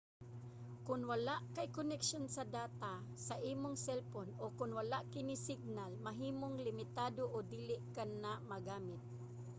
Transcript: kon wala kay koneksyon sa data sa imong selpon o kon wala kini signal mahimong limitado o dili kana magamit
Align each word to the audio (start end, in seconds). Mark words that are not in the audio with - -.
kon 0.85 1.01
wala 1.11 1.35
kay 1.55 1.67
koneksyon 1.77 2.25
sa 2.35 2.43
data 2.57 2.93
sa 3.27 3.35
imong 3.51 3.75
selpon 3.85 4.27
o 4.43 4.45
kon 4.57 4.71
wala 4.79 4.97
kini 5.13 5.35
signal 5.47 5.91
mahimong 6.07 6.55
limitado 6.67 7.23
o 7.35 7.37
dili 7.53 7.77
kana 7.95 8.31
magamit 8.51 9.03